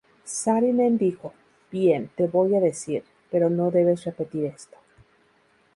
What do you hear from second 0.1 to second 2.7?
Saarinen dijo, “Bien, te voy a